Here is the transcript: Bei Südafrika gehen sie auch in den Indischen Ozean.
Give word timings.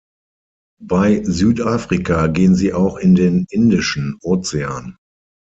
Bei 0.81 1.21
Südafrika 1.23 2.25
gehen 2.25 2.55
sie 2.55 2.73
auch 2.73 2.97
in 2.97 3.13
den 3.13 3.45
Indischen 3.51 4.17
Ozean. 4.23 4.97